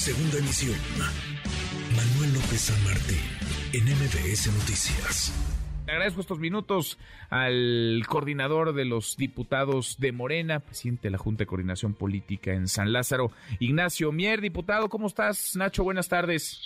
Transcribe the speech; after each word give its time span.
Segunda 0.00 0.38
emisión. 0.38 0.80
Manuel 1.94 2.32
López 2.32 2.58
San 2.58 2.84
Martín, 2.84 3.20
en 3.74 3.84
MBS 3.84 4.46
Noticias. 4.46 5.30
Le 5.84 5.92
agradezco 5.92 6.22
estos 6.22 6.38
minutos 6.38 6.96
al 7.28 8.02
coordinador 8.08 8.72
de 8.72 8.86
los 8.86 9.18
diputados 9.18 9.96
de 9.98 10.12
Morena, 10.12 10.60
presidente 10.60 11.08
de 11.08 11.10
la 11.10 11.18
Junta 11.18 11.40
de 11.40 11.48
Coordinación 11.48 11.92
Política 11.92 12.52
en 12.52 12.66
San 12.66 12.94
Lázaro, 12.94 13.30
Ignacio 13.58 14.10
Mier. 14.10 14.40
Diputado, 14.40 14.88
¿cómo 14.88 15.06
estás? 15.06 15.54
Nacho, 15.54 15.84
buenas 15.84 16.08
tardes. 16.08 16.58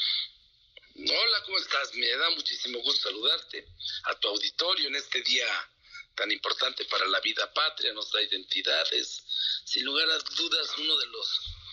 Hola, 0.94 1.38
¿cómo 1.44 1.58
estás? 1.58 1.92
Me 1.96 2.06
da 2.06 2.30
muchísimo 2.36 2.78
gusto 2.84 3.08
saludarte 3.08 3.66
a 4.04 4.14
tu 4.20 4.28
auditorio 4.28 4.86
en 4.86 4.94
este 4.94 5.20
día 5.22 5.46
tan 6.14 6.30
importante 6.30 6.84
para 6.84 7.04
la 7.08 7.18
vida 7.18 7.52
patria, 7.52 7.92
nos 7.94 8.12
da 8.12 8.22
identidades. 8.22 9.24
Sin 9.64 9.84
lugar 9.84 10.08
a 10.08 10.18
dudas, 10.36 10.68
uno 10.78 10.96
de 10.98 11.06
los 11.06 11.63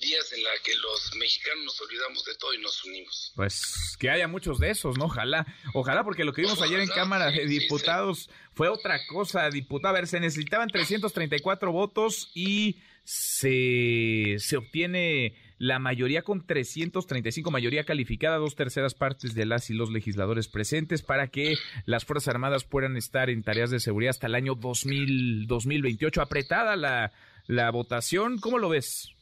días 0.00 0.32
en 0.32 0.42
la 0.42 0.50
que 0.64 0.74
los 0.74 1.14
mexicanos 1.16 1.64
nos 1.64 1.80
olvidamos 1.80 2.24
de 2.24 2.34
todo 2.36 2.54
y 2.54 2.58
nos 2.58 2.84
unimos. 2.84 3.32
Pues 3.34 3.96
que 3.98 4.10
haya 4.10 4.28
muchos 4.28 4.58
de 4.58 4.70
esos, 4.70 4.98
¿no? 4.98 5.06
Ojalá, 5.06 5.46
ojalá, 5.74 6.04
porque 6.04 6.24
lo 6.24 6.32
que 6.32 6.42
vimos 6.42 6.60
ayer 6.62 6.80
en 6.80 6.88
Cámara 6.88 7.30
de 7.30 7.46
Diputados 7.46 8.28
fue 8.52 8.68
otra 8.68 8.98
cosa, 9.06 9.48
diputado. 9.50 9.94
A 9.94 9.98
ver, 10.00 10.06
se 10.06 10.20
necesitaban 10.20 10.68
334 10.68 11.72
votos 11.72 12.30
y 12.34 12.80
se, 13.04 14.36
se 14.38 14.56
obtiene 14.56 15.34
la 15.58 15.78
mayoría 15.78 16.22
con 16.22 16.46
335, 16.46 17.50
mayoría 17.50 17.84
calificada, 17.84 18.36
dos 18.36 18.56
terceras 18.56 18.94
partes 18.94 19.34
de 19.34 19.46
las 19.46 19.70
y 19.70 19.74
los 19.74 19.90
legisladores 19.90 20.48
presentes 20.48 21.02
para 21.02 21.28
que 21.28 21.54
las 21.86 22.04
Fuerzas 22.04 22.28
Armadas 22.28 22.64
puedan 22.64 22.96
estar 22.96 23.30
en 23.30 23.42
tareas 23.42 23.70
de 23.70 23.80
seguridad 23.80 24.10
hasta 24.10 24.26
el 24.26 24.34
año 24.34 24.54
2000, 24.54 25.46
2028. 25.46 26.20
Apretada 26.20 26.76
la, 26.76 27.12
la 27.46 27.70
votación, 27.70 28.38
¿cómo 28.38 28.58
lo 28.58 28.68
ves? 28.68 29.15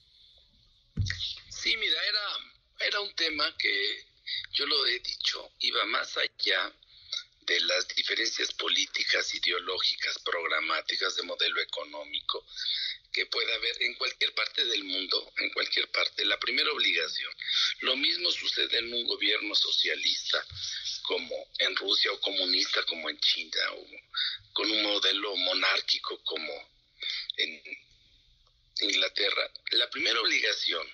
Sí, 1.48 1.76
mira, 1.76 2.04
era, 2.04 2.38
era 2.80 3.00
un 3.00 3.14
tema 3.14 3.56
que 3.56 4.06
yo 4.52 4.66
lo 4.66 4.86
he 4.86 4.98
dicho, 5.00 5.52
iba 5.60 5.84
más 5.86 6.16
allá 6.16 6.72
de 7.46 7.60
las 7.60 7.88
diferencias 7.88 8.52
políticas, 8.54 9.34
ideológicas, 9.34 10.18
programáticas, 10.24 11.16
de 11.16 11.22
modelo 11.22 11.60
económico 11.60 12.46
que 13.12 13.26
pueda 13.26 13.54
haber 13.54 13.82
en 13.82 13.94
cualquier 13.94 14.34
parte 14.34 14.64
del 14.64 14.84
mundo, 14.84 15.32
en 15.38 15.50
cualquier 15.50 15.88
parte. 15.88 16.24
La 16.24 16.38
primera 16.38 16.70
obligación. 16.72 17.32
Lo 17.80 17.96
mismo 17.96 18.30
sucede 18.32 18.78
en 18.78 18.92
un 18.92 19.06
gobierno 19.06 19.54
socialista 19.54 20.44
como 21.02 21.34
en 21.58 21.76
Rusia 21.76 22.12
o 22.12 22.20
comunista 22.20 22.82
como 22.84 23.08
en 23.08 23.18
China 23.20 23.60
o 23.72 23.86
con 24.52 24.70
un 24.70 24.82
modelo 24.82 25.36
monárquico 25.36 26.20
como 26.24 26.52
en 27.36 27.62
Inglaterra. 28.84 29.50
La 29.72 29.90
primera 29.90 30.20
obligación 30.20 30.86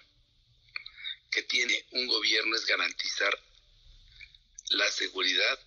que 1.31 1.43
tiene 1.43 1.87
un 1.93 2.07
gobierno 2.07 2.57
es 2.57 2.67
garantizar 2.67 3.39
la 4.71 4.91
seguridad 4.91 5.59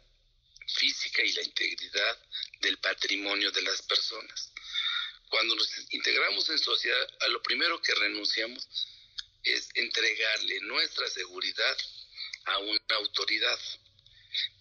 física 0.68 1.24
y 1.24 1.32
la 1.34 1.44
integridad 1.44 2.18
del 2.62 2.78
patrimonio 2.80 3.52
de 3.52 3.62
las 3.62 3.82
personas. 3.84 4.52
Cuando 5.30 5.56
nos 5.56 5.70
integramos 5.92 6.50
en 6.50 6.60
sociedad, 6.60 7.08
a 7.22 7.28
lo 7.30 7.42
primero 7.42 7.82
que 7.82 7.94
renunciamos 7.96 8.68
es 9.44 9.70
entregarle 9.74 10.62
nuestra 10.62 11.08
seguridad 11.10 11.78
a 12.46 12.60
una 12.60 12.96
autoridad. 12.96 13.60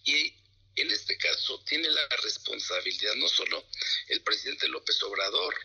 Y 0.03 0.33
en 0.75 0.91
este 0.91 1.17
caso 1.17 1.63
tiene 1.65 1.89
la 1.89 2.07
responsabilidad 2.23 3.15
no 3.15 3.27
solo 3.27 3.65
el 4.07 4.21
presidente 4.21 4.67
López 4.67 5.01
Obrador, 5.03 5.55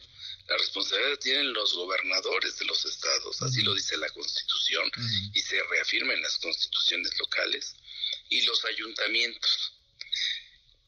la 0.49 0.57
responsabilidad 0.57 1.19
tienen 1.19 1.53
los 1.53 1.75
gobernadores 1.75 2.59
de 2.59 2.65
los 2.65 2.85
estados, 2.85 3.43
así 3.43 3.63
lo 3.63 3.75
dice 3.75 3.97
la 3.99 4.09
Constitución 4.09 4.91
y 5.35 5.41
se 5.41 5.63
reafirma 5.65 6.15
en 6.15 6.23
las 6.23 6.39
constituciones 6.39 7.19
locales, 7.19 7.77
y 8.31 8.43
los 8.43 8.65
ayuntamientos. 8.65 9.73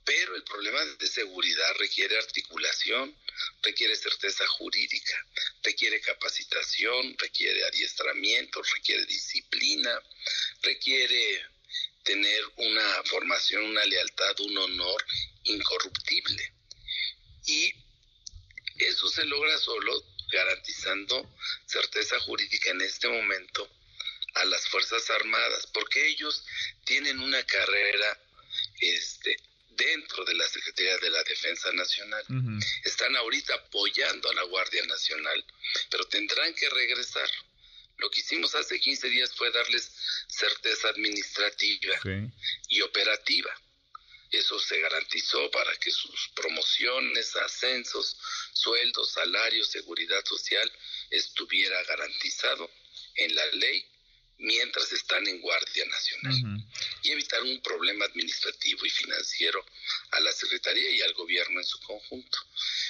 Pero 0.04 0.34
el 0.34 0.42
problema 0.44 0.84
de 0.84 1.06
seguridad 1.06 1.74
requiere 1.78 2.16
articulación, 2.18 3.14
requiere 3.62 3.94
certeza 3.96 4.46
jurídica, 4.46 5.26
requiere 5.62 6.00
capacitación, 6.00 7.16
requiere 7.18 7.64
adiestramiento, 7.64 8.62
requiere 8.74 9.04
disciplina, 9.06 10.02
requiere 10.62 11.42
tener 12.02 12.44
una 12.56 13.02
formación, 13.04 13.64
una 13.64 13.84
lealtad, 13.84 14.40
un 14.40 14.56
honor 14.58 15.04
incorruptible. 15.44 16.54
Y 17.46 17.74
eso 18.86 19.08
se 19.08 19.24
logra 19.24 19.58
solo 19.58 20.04
garantizando 20.32 21.34
certeza 21.66 22.18
jurídica 22.20 22.70
en 22.70 22.80
este 22.82 23.08
momento 23.08 23.68
a 24.34 24.44
las 24.44 24.68
Fuerzas 24.68 25.10
Armadas, 25.10 25.66
porque 25.72 26.06
ellos 26.06 26.44
tienen 26.84 27.18
una 27.20 27.42
carrera 27.44 28.18
este, 28.80 29.36
dentro 29.70 30.24
de 30.24 30.34
la 30.34 30.46
Secretaría 30.48 30.98
de 30.98 31.10
la 31.10 31.22
Defensa 31.24 31.72
Nacional. 31.72 32.24
Están 32.84 33.16
ahorita 33.16 33.54
apoyando 33.54 34.30
a 34.30 34.34
la 34.34 34.42
Guardia 34.44 34.84
Nacional, 34.86 35.44
pero 35.90 36.04
tendrán 36.06 36.54
que 36.54 36.68
regresar. 36.70 37.28
Lo 37.98 38.10
que 38.10 38.20
hicimos 38.20 38.54
hace 38.54 38.80
15 38.80 39.08
días 39.08 39.34
fue 39.34 39.50
darles 39.50 39.90
certeza 40.28 40.88
administrativa 40.88 41.98
y 42.68 42.80
operativa. 42.80 43.50
Eso 44.30 44.58
se 44.60 44.80
garantizó 44.80 45.50
para 45.50 45.74
que 45.76 45.90
sus 45.90 46.28
promociones, 46.34 47.34
ascensos, 47.36 48.16
sueldos, 48.52 49.12
salarios, 49.12 49.68
seguridad 49.68 50.24
social 50.24 50.70
estuviera 51.10 51.82
garantizado 51.84 52.70
en 53.16 53.34
la 53.34 53.46
ley 53.46 53.84
mientras 54.38 54.90
están 54.92 55.26
en 55.26 55.40
Guardia 55.40 55.84
Nacional 55.86 56.64
y 57.02 57.10
evitar 57.10 57.42
un 57.42 57.60
problema 57.60 58.06
administrativo 58.06 58.86
y 58.86 58.90
financiero 58.90 59.64
a 60.12 60.20
la 60.20 60.32
Secretaría 60.32 60.90
y 60.90 61.00
al 61.02 61.12
gobierno 61.14 61.60
en 61.60 61.66
su 61.66 61.78
conjunto. 61.80 62.38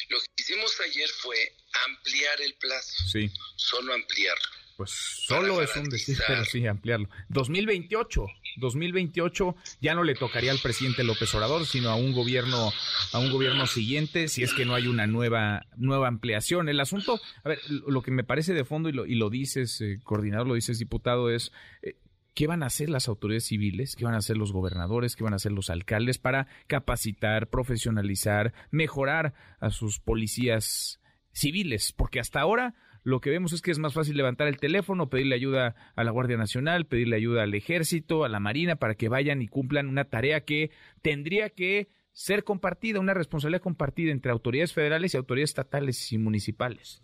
Lo 0.09 0.21
que 0.21 0.27
hicimos 0.37 0.79
ayer 0.81 1.09
fue 1.09 1.57
ampliar 1.87 2.41
el 2.43 2.55
plazo, 2.55 2.95
sí. 3.11 3.31
solo 3.57 3.95
ampliarlo 3.95 4.60
pues 4.81 4.93
solo 4.93 5.61
es 5.61 5.77
un 5.77 5.91
decir, 5.91 6.17
pero 6.27 6.43
sí 6.47 6.67
ampliarlo. 6.67 7.07
2028, 7.29 8.27
2028 8.57 9.55
ya 9.83 9.95
no 9.95 10.05
le 10.05 10.15
tocaría 10.15 10.53
al 10.53 10.59
presidente 10.59 11.05
López 11.05 11.35
Obrador, 11.35 11.67
sino 11.67 11.91
a 11.91 11.97
un 11.97 12.15
gobierno, 12.15 12.73
a 13.13 13.19
un 13.19 13.31
gobierno 13.31 13.67
siguiente, 13.67 14.29
si 14.29 14.43
es 14.43 14.55
que 14.55 14.65
no 14.65 14.75
hay 14.75 14.87
una 14.87 15.07
nueva, 15.07 15.67
nueva 15.77 16.09
ampliación. 16.09 16.71
El 16.71 16.81
asunto, 16.81 17.21
a 17.45 17.51
ver, 17.51 17.59
lo 17.69 18.01
que 18.01 18.11
me 18.11 18.25
parece 18.25 18.55
de 18.55 18.65
fondo 18.65 18.89
y 18.89 18.93
lo, 18.93 19.05
y 19.05 19.17
lo 19.17 19.29
dices, 19.29 19.83
eh, 19.83 20.01
coordinador, 20.03 20.47
lo 20.47 20.55
dices, 20.55 20.79
diputado, 20.79 21.29
es 21.29 21.53
eh, 21.83 21.97
¿Qué 22.33 22.47
van 22.47 22.63
a 22.63 22.67
hacer 22.67 22.89
las 22.89 23.07
autoridades 23.07 23.45
civiles? 23.45 23.97
¿Qué 23.97 24.07
van 24.07 24.15
a 24.15 24.19
hacer 24.19 24.39
los 24.39 24.51
gobernadores? 24.51 25.15
¿Qué 25.15 25.25
van 25.25 25.35
a 25.35 25.37
hacer 25.37 25.53
los 25.53 25.69
alcaldes 25.69 26.17
para 26.17 26.47
capacitar, 26.69 27.51
profesionalizar, 27.51 28.55
mejorar 28.71 29.35
a 29.59 29.69
sus 29.69 29.99
policías 29.99 31.03
civiles? 31.33 31.93
Porque 31.93 32.19
hasta 32.19 32.41
ahora 32.41 32.77
lo 33.03 33.21
que 33.21 33.31
vemos 33.31 33.53
es 33.53 33.63
que 33.63 33.71
es 33.71 33.79
más 33.79 33.95
fácil 33.95 34.17
levantar 34.17 34.49
el 34.49 34.59
teléfono, 34.59 35.09
pedirle 35.09 35.35
ayuda 35.35 35.75
a 35.97 36.05
la 36.05 36.11
Guardia 36.11 36.37
Nacional, 36.37 36.87
pedirle 36.87 37.17
ayuda 37.17 37.43
al 37.43 37.55
Ejército, 37.55 38.25
a 38.25 38.29
la 38.29 38.41
Marina, 38.41 38.77
para 38.77 38.95
que 38.95 39.09
vayan 39.09 39.41
y 39.41 39.49
cumplan 39.49 39.89
una 39.89 40.05
tarea 40.05 40.45
que 40.45 40.71
tendría 41.03 41.51
que 41.51 41.89
ser 42.13 42.45
compartida, 42.45 43.01
una 43.01 43.15
responsabilidad 43.15 43.63
compartida 43.63 44.13
entre 44.13 44.33
autoridades 44.33 44.75
federales 44.75 45.15
y 45.15 45.17
autoridades 45.17 45.51
estatales 45.51 46.13
y 46.13 46.19
municipales. 46.19 47.03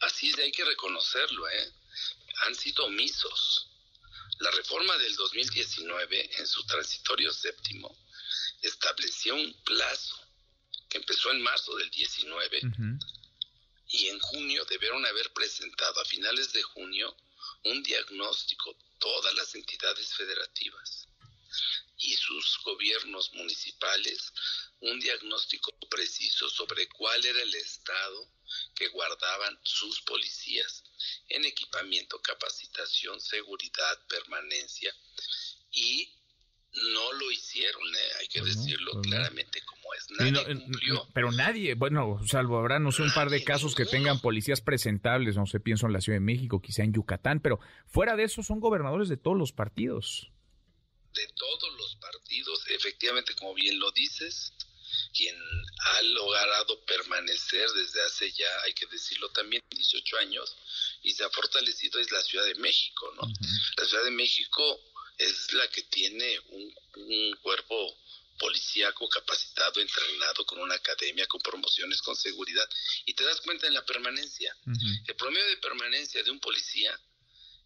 Así 0.00 0.28
es, 0.28 0.38
hay 0.38 0.52
que 0.52 0.64
reconocerlo, 0.64 1.48
¿eh? 1.48 1.72
Han 2.46 2.54
sido 2.54 2.86
omisos. 2.86 3.68
La 4.40 4.50
reforma 4.50 4.96
del 4.98 5.14
2019, 5.14 6.30
en 6.38 6.46
su 6.46 6.66
transitorio 6.66 7.32
séptimo, 7.32 7.96
estableció 8.60 9.34
un 9.36 9.54
plazo 9.64 10.16
que 10.88 10.98
empezó 10.98 11.30
en 11.30 11.42
marzo 11.42 11.74
del 11.76 11.88
19 11.90 12.60
y 13.92 14.08
en 14.08 14.18
junio 14.18 14.64
debieron 14.64 15.04
haber 15.06 15.32
presentado 15.32 16.00
a 16.00 16.04
finales 16.04 16.52
de 16.52 16.62
junio 16.62 17.14
un 17.64 17.82
diagnóstico 17.82 18.76
todas 18.98 19.34
las 19.34 19.54
entidades 19.54 20.14
federativas 20.14 21.08
y 21.98 22.16
sus 22.16 22.58
gobiernos 22.64 23.32
municipales 23.34 24.32
un 24.80 24.98
diagnóstico 24.98 25.72
preciso 25.88 26.48
sobre 26.48 26.88
cuál 26.88 27.24
era 27.24 27.42
el 27.42 27.54
estado 27.54 28.28
que 28.74 28.88
guardaban 28.88 29.58
sus 29.62 30.00
policías 30.02 30.82
en 31.28 31.44
equipamiento, 31.44 32.20
capacitación, 32.20 33.20
seguridad, 33.20 34.06
permanencia 34.08 34.94
y 35.70 36.12
no 36.74 37.12
lo 37.12 37.30
hicieron, 37.30 37.82
¿eh? 37.94 38.08
hay 38.20 38.28
que 38.28 38.40
pues 38.40 38.56
decirlo 38.56 38.92
pues 38.92 39.06
claramente 39.06 39.60
como 39.62 39.94
es. 39.94 40.10
Nadie 40.10 41.02
pero 41.12 41.30
nadie, 41.32 41.74
bueno, 41.74 42.20
salvo 42.26 42.58
habrá, 42.58 42.78
no 42.78 42.92
sé, 42.92 43.02
un 43.02 43.12
par 43.12 43.28
de 43.28 43.44
casos 43.44 43.74
que 43.74 43.84
tengan 43.84 44.20
policías 44.20 44.60
presentables, 44.60 45.36
no 45.36 45.46
sé, 45.46 45.60
pienso 45.60 45.86
en 45.86 45.92
la 45.92 46.00
Ciudad 46.00 46.16
de 46.16 46.24
México, 46.24 46.62
quizá 46.62 46.82
en 46.82 46.94
Yucatán, 46.94 47.40
pero 47.40 47.60
fuera 47.86 48.16
de 48.16 48.24
eso 48.24 48.42
son 48.42 48.60
gobernadores 48.60 49.08
de 49.08 49.16
todos 49.16 49.36
los 49.36 49.52
partidos. 49.52 50.30
De 51.14 51.26
todos 51.34 51.76
los 51.76 51.96
partidos, 51.96 52.64
efectivamente, 52.70 53.34
como 53.34 53.52
bien 53.52 53.78
lo 53.78 53.90
dices, 53.92 54.54
quien 55.14 55.36
ha 55.36 56.02
logrado 56.02 56.84
permanecer 56.86 57.68
desde 57.70 58.02
hace 58.02 58.32
ya, 58.32 58.48
hay 58.64 58.72
que 58.72 58.86
decirlo 58.86 59.28
también, 59.30 59.62
18 59.70 60.16
años, 60.18 60.56
y 61.02 61.12
se 61.12 61.24
ha 61.24 61.30
fortalecido 61.30 62.00
es 62.00 62.10
la 62.10 62.22
Ciudad 62.22 62.46
de 62.46 62.54
México, 62.54 63.12
¿no? 63.20 63.28
La 63.76 63.84
Ciudad 63.84 64.04
de 64.04 64.10
México 64.10 64.80
es 65.18 65.52
la 65.52 65.68
que 65.68 65.82
tiene 65.82 66.40
un, 66.50 66.74
un 66.96 67.36
cuerpo 67.42 67.96
policíaco 68.38 69.08
capacitado, 69.08 69.80
entrenado, 69.80 70.44
con 70.44 70.58
una 70.58 70.74
academia, 70.74 71.26
con 71.26 71.40
promociones, 71.40 72.02
con 72.02 72.16
seguridad, 72.16 72.68
y 73.04 73.14
te 73.14 73.24
das 73.24 73.40
cuenta 73.40 73.66
en 73.66 73.74
la 73.74 73.84
permanencia. 73.84 74.56
El 75.06 75.14
promedio 75.14 75.46
de 75.46 75.56
permanencia 75.58 76.22
de 76.22 76.30
un 76.30 76.40
policía 76.40 76.98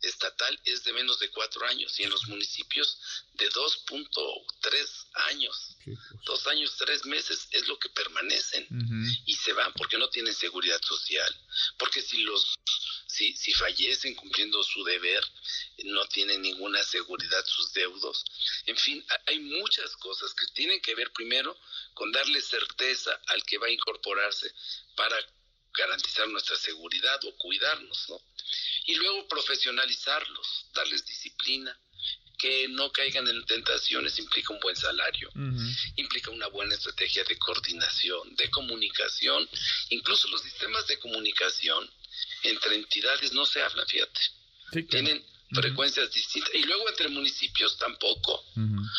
estatal 0.03 0.61
es 0.65 0.85
de 0.85 0.93
menos 0.93 1.19
de 1.19 1.31
cuatro 1.31 1.67
años 1.67 1.99
y 1.99 2.03
en 2.03 2.11
los 2.11 2.27
municipios 2.29 2.99
de 3.35 3.49
2.3 3.51 5.07
años. 5.31 5.77
Dos 6.25 6.47
años, 6.49 6.75
tres 6.77 7.07
meses 7.07 7.49
es 7.53 7.67
lo 7.69 7.79
que 7.79 7.89
permanecen 7.89 8.67
y 9.25 9.35
se 9.35 9.53
van 9.53 9.73
porque 9.75 9.99
no 9.99 10.09
tienen 10.11 10.35
seguridad 10.35 10.81
social. 10.83 11.35
Porque 11.79 12.03
si 12.03 12.19
los 12.19 12.59
si, 13.17 13.35
si 13.37 13.53
fallecen 13.55 14.15
cumpliendo 14.15 14.63
su 14.63 14.85
deber, 14.85 15.25
no 15.85 16.07
tienen 16.07 16.43
ninguna 16.43 16.83
seguridad 16.83 17.45
sus 17.47 17.73
deudos. 17.73 18.25
En 18.67 18.77
fin, 18.77 19.05
hay 19.27 19.39
muchas 19.41 19.97
cosas 19.97 20.35
que 20.35 20.47
tienen 20.55 20.81
que 20.81 20.95
ver 20.95 21.11
primero 21.13 21.57
con 21.95 22.13
darle 22.13 22.41
certeza 22.43 23.19
al 23.29 23.43
que 23.45 23.59
va 23.59 23.69
a 23.69 23.71
incorporarse 23.71 24.53
para 24.95 25.17
garantizar 25.73 26.29
nuestra 26.29 26.57
seguridad 26.57 27.19
o 27.25 27.37
cuidarnos, 27.37 28.09
¿no? 28.09 28.21
y 28.87 28.95
luego 28.95 29.29
profesionalizarlos, 29.29 30.67
darles 30.75 31.05
disciplina, 31.05 31.79
que 32.39 32.69
no 32.69 32.93
caigan 32.93 33.27
en 33.29 33.45
tentaciones 33.47 34.19
implica 34.19 34.53
un 34.53 34.61
buen 34.61 34.77
salario, 34.77 35.31
implica 35.97 36.31
una 36.31 36.49
buena 36.49 36.75
estrategia 36.75 37.25
de 37.25 37.39
coordinación, 37.39 38.37
de 38.37 38.51
comunicación, 38.51 39.49
incluso 39.89 40.29
los 40.29 40.43
sistemas 40.43 40.87
de 40.87 40.99
comunicación 40.99 41.91
entre 42.49 42.77
entidades 42.77 43.33
no 43.33 43.45
se 43.47 43.63
hablan, 43.63 43.87
fíjate, 43.87 44.21
tienen 44.89 45.25
frecuencias 45.53 46.13
distintas. 46.13 46.55
Y 46.55 46.63
luego 46.65 46.89
entre 46.89 47.09
municipios 47.09 47.77
tampoco, 47.79 48.45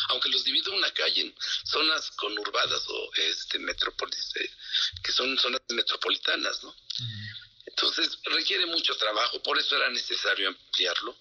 aunque 0.08 0.28
los 0.30 0.44
divide 0.44 0.70
una 0.70 0.90
calle 0.92 1.22
en 1.22 1.34
zonas 1.64 2.10
conurbadas 2.12 2.82
o 2.88 3.10
este 3.14 3.58
metrópolis, 3.58 4.32
eh, 4.36 4.50
que 5.02 5.12
son 5.12 5.36
zonas 5.38 5.60
metropolitanas, 5.68 6.62
¿no? 6.64 6.74
Entonces 7.66 8.18
requiere 8.24 8.66
mucho 8.66 8.96
trabajo, 8.96 9.42
por 9.42 9.58
eso 9.58 9.76
era 9.76 9.90
necesario 9.90 10.48
ampliarlo. 10.48 11.16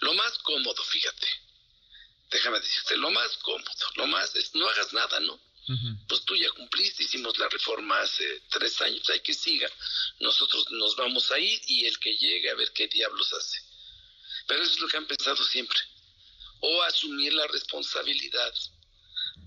Lo 0.00 0.14
más 0.14 0.38
cómodo, 0.38 0.82
fíjate, 0.84 1.28
déjame 2.30 2.60
decirte, 2.60 2.96
lo 2.96 3.10
más 3.10 3.36
cómodo, 3.38 3.70
lo 3.96 4.06
más 4.06 4.34
es 4.36 4.54
no 4.54 4.68
hagas 4.68 4.92
nada, 4.92 5.20
¿no? 5.20 5.38
Pues 6.08 6.24
tú 6.24 6.34
ya 6.34 6.50
cumpliste, 6.50 7.04
hicimos 7.04 7.38
la 7.38 7.48
reforma 7.48 8.00
hace 8.00 8.42
tres 8.50 8.80
años, 8.82 9.08
hay 9.10 9.20
que 9.20 9.32
siga. 9.32 9.70
Nosotros 10.18 10.70
nos 10.72 10.96
vamos 10.96 11.30
a 11.30 11.38
ir 11.38 11.60
y 11.66 11.86
el 11.86 11.98
que 11.98 12.14
llegue 12.16 12.50
a 12.50 12.54
ver 12.54 12.72
qué 12.72 12.88
diablos 12.88 13.32
hace. 13.32 13.60
Pero 14.46 14.62
eso 14.62 14.72
es 14.72 14.80
lo 14.80 14.88
que 14.88 14.96
han 14.96 15.06
pensado 15.06 15.42
siempre. 15.44 15.78
O 16.60 16.82
asumir 16.82 17.32
la 17.32 17.46
responsabilidad 17.46 18.52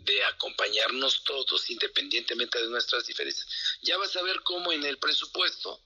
de 0.05 0.23
acompañarnos 0.25 1.23
todos 1.23 1.69
independientemente 1.69 2.61
de 2.61 2.69
nuestras 2.69 3.05
diferencias. 3.07 3.47
Ya 3.81 3.97
vas 3.97 4.15
a 4.15 4.21
ver 4.21 4.41
cómo 4.43 4.71
en 4.71 4.85
el 4.85 4.97
presupuesto 4.97 5.81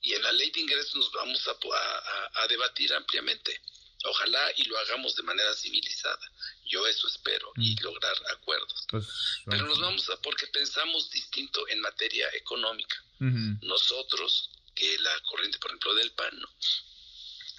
y 0.00 0.14
en 0.14 0.22
la 0.22 0.32
ley 0.32 0.50
de 0.50 0.60
ingresos 0.60 0.94
nos 0.94 1.12
vamos 1.12 1.46
a, 1.48 2.46
debatir 2.48 2.92
ampliamente. 2.94 3.60
Ojalá 4.04 4.52
y 4.56 4.64
lo 4.64 4.78
hagamos 4.78 5.16
de 5.16 5.22
manera 5.22 5.52
civilizada. 5.54 6.30
Yo 6.66 6.86
eso 6.86 7.08
espero 7.08 7.52
y 7.56 7.74
mm. 7.74 7.82
lograr 7.82 8.16
acuerdos. 8.32 8.86
Pues, 8.88 9.06
Pero 9.46 9.66
nos 9.66 9.80
vamos 9.80 10.08
a, 10.10 10.20
porque 10.20 10.46
pensamos 10.48 11.10
distinto 11.10 11.66
en 11.68 11.80
materia 11.80 12.28
económica. 12.34 13.02
Nosotros, 13.62 14.50
que 14.76 14.96
la 15.00 15.20
corriente, 15.22 15.58
por 15.58 15.70
ejemplo, 15.70 15.94
del 15.94 16.12
PAN, 16.12 16.38
¿no? 16.38 16.48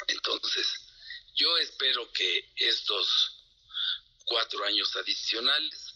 Entonces, 0.07 0.65
yo 1.35 1.57
espero 1.57 2.09
que 2.13 2.49
estos 2.55 3.35
cuatro 4.23 4.63
años 4.63 4.95
adicionales 4.95 5.93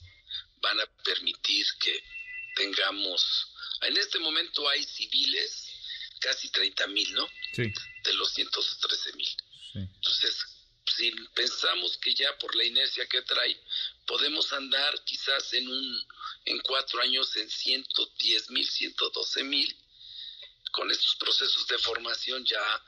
van 0.61 0.81
a 0.81 0.85
permitir 1.03 1.65
que 1.79 2.03
tengamos, 2.55 3.47
en 3.81 3.95
este 3.97 4.19
momento 4.19 4.67
hay 4.67 4.83
civiles 4.83 5.69
casi 6.19 6.49
30 6.49 6.87
mil, 6.87 7.13
¿no? 7.13 7.27
Sí. 7.53 7.71
De 8.03 8.13
los 8.13 8.33
113 8.33 9.13
mil. 9.13 9.27
Entonces, 9.73 10.45
si 10.95 11.11
pensamos 11.33 11.97
que 11.97 12.13
ya 12.13 12.37
por 12.37 12.55
la 12.55 12.63
inercia 12.63 13.07
que 13.07 13.21
trae, 13.21 13.59
podemos 14.05 14.51
andar 14.53 15.03
quizás 15.03 15.53
en 15.53 15.67
un 15.67 16.07
en 16.45 16.59
cuatro 16.59 17.01
años 17.01 17.35
en 17.37 17.49
110 17.49 18.49
mil, 18.51 18.69
112 18.69 19.43
mil, 19.43 19.75
con 20.71 20.91
estos 20.91 21.15
procesos 21.15 21.67
de 21.67 21.77
formación 21.77 22.45
ya 22.45 22.83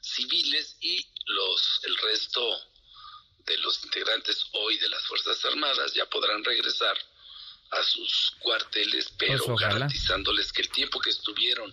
civiles 0.00 0.76
y 0.80 1.04
los 1.26 1.80
el 1.84 1.96
resto 1.96 2.70
de 3.46 3.58
los 3.58 3.82
integrantes 3.84 4.44
hoy 4.52 4.78
de 4.78 4.88
las 4.88 5.02
Fuerzas 5.04 5.44
Armadas 5.44 5.92
ya 5.94 6.08
podrán 6.08 6.44
regresar 6.44 6.96
a 7.70 7.82
sus 7.82 8.32
cuarteles, 8.40 9.12
pero 9.18 9.44
pues 9.44 9.60
garantizándoles 9.60 10.52
que 10.52 10.62
el 10.62 10.70
tiempo 10.70 11.00
que 11.00 11.10
estuvieron 11.10 11.72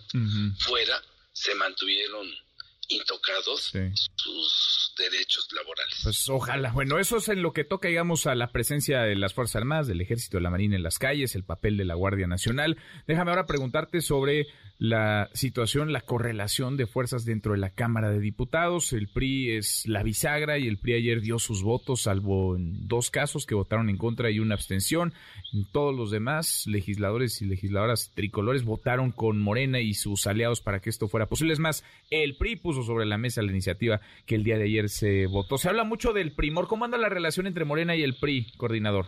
fuera 0.58 1.02
se 1.32 1.54
mantuvieron 1.54 2.47
intocados 2.88 3.72
sus 4.16 4.94
derechos 4.96 5.48
laborales. 5.52 6.00
Pues 6.02 6.28
ojalá. 6.28 6.72
Bueno, 6.72 6.98
eso 6.98 7.18
es 7.18 7.28
en 7.28 7.42
lo 7.42 7.52
que 7.52 7.64
toca, 7.64 7.88
digamos, 7.88 8.26
a 8.26 8.34
la 8.34 8.50
presencia 8.50 9.02
de 9.02 9.16
las 9.16 9.34
Fuerzas 9.34 9.56
Armadas, 9.56 9.86
del 9.86 10.00
Ejército, 10.00 10.38
de 10.38 10.42
la 10.42 10.50
Marina 10.50 10.76
en 10.76 10.82
las 10.82 10.98
calles, 10.98 11.34
el 11.34 11.44
papel 11.44 11.76
de 11.76 11.84
la 11.84 11.94
Guardia 11.94 12.26
Nacional. 12.26 12.78
Déjame 13.06 13.30
ahora 13.30 13.46
preguntarte 13.46 14.00
sobre 14.00 14.46
la 14.78 15.28
situación, 15.34 15.92
la 15.92 16.02
correlación 16.02 16.76
de 16.76 16.86
fuerzas 16.86 17.24
dentro 17.24 17.52
de 17.52 17.58
la 17.58 17.70
Cámara 17.70 18.10
de 18.10 18.20
Diputados. 18.20 18.92
El 18.92 19.08
PRI 19.08 19.56
es 19.56 19.86
la 19.86 20.04
bisagra 20.04 20.58
y 20.58 20.68
el 20.68 20.78
PRI 20.78 20.94
ayer 20.94 21.20
dio 21.20 21.40
sus 21.40 21.64
votos, 21.64 22.02
salvo 22.02 22.54
en 22.54 22.86
dos 22.86 23.10
casos 23.10 23.44
que 23.44 23.56
votaron 23.56 23.90
en 23.90 23.96
contra 23.96 24.30
y 24.30 24.38
una 24.38 24.54
abstención. 24.54 25.12
En 25.52 25.68
todos 25.72 25.94
los 25.96 26.12
demás, 26.12 26.64
legisladores 26.66 27.42
y 27.42 27.46
legisladoras 27.46 28.12
tricolores 28.14 28.64
votaron 28.64 29.10
con 29.10 29.40
Morena 29.40 29.80
y 29.80 29.94
sus 29.94 30.28
aliados 30.28 30.60
para 30.60 30.80
que 30.80 30.90
esto 30.90 31.08
fuera 31.08 31.26
posible. 31.26 31.54
Es 31.54 31.58
más, 31.58 31.84
el 32.10 32.36
PRI 32.36 32.56
puso 32.56 32.84
sobre 32.84 33.04
la 33.04 33.18
mesa 33.18 33.42
la 33.42 33.50
iniciativa 33.50 34.00
que 34.26 34.36
el 34.36 34.44
día 34.44 34.58
de 34.58 34.64
ayer 34.64 34.88
se 34.88 35.26
votó. 35.26 35.58
Se 35.58 35.68
habla 35.68 35.82
mucho 35.82 36.12
del 36.12 36.32
primor. 36.32 36.68
¿Cómo 36.68 36.84
anda 36.84 36.98
la 36.98 37.08
relación 37.08 37.48
entre 37.48 37.64
Morena 37.64 37.96
y 37.96 38.02
el 38.02 38.14
PRI, 38.14 38.52
coordinador? 38.56 39.06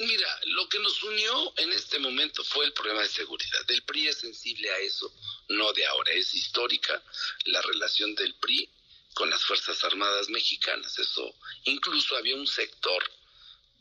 Mira, 0.00 0.40
lo 0.46 0.66
que 0.66 0.78
nos 0.78 1.02
unió 1.02 1.52
en 1.58 1.72
este 1.72 1.98
momento 1.98 2.42
fue 2.42 2.64
el 2.64 2.72
problema 2.72 3.02
de 3.02 3.08
seguridad. 3.10 3.70
El 3.70 3.82
PRI 3.82 4.08
es 4.08 4.16
sensible 4.16 4.70
a 4.70 4.78
eso, 4.78 5.14
no 5.48 5.74
de 5.74 5.84
ahora, 5.84 6.10
es 6.14 6.32
histórica 6.32 7.02
la 7.44 7.60
relación 7.60 8.14
del 8.14 8.34
PRI 8.36 8.66
con 9.12 9.28
las 9.28 9.44
Fuerzas 9.44 9.84
Armadas 9.84 10.30
mexicanas. 10.30 10.98
Eso, 10.98 11.34
incluso 11.64 12.16
había 12.16 12.34
un 12.34 12.46
sector 12.46 13.12